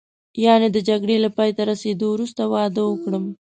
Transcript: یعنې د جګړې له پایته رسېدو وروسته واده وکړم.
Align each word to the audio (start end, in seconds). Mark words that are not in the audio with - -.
یعنې 0.45 0.67
د 0.71 0.77
جګړې 0.89 1.17
له 1.25 1.29
پایته 1.37 1.61
رسېدو 1.71 2.07
وروسته 2.11 2.41
واده 2.53 2.81
وکړم. 2.87 3.25